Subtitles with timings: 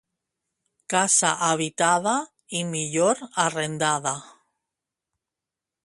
[0.93, 2.15] Casa habitada,
[2.61, 4.15] i millor arrendada.